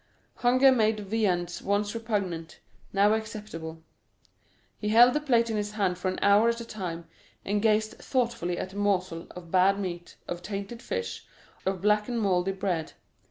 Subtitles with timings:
[0.37, 2.59] Hunger made viands once repugnant,
[2.91, 3.83] now acceptable;
[4.79, 7.05] he held the plate in his hand for an hour at a time,
[7.45, 11.27] and gazed thoughtfully at the morsel of bad meat, of tainted fish,
[11.67, 12.93] of black and mouldy bread.